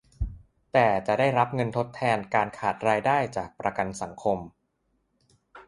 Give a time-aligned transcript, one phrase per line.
[0.73, 4.37] แต่จะได้รับเงินทดแทนการขาดรายได้จากประกันสังคม